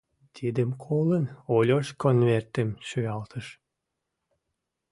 Тидым 0.35 0.69
колын, 0.83 1.25
Ольош 1.55 1.87
конвертым 2.01 2.69
шуялтыш. 2.87 3.47